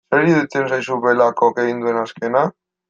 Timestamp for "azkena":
2.07-2.45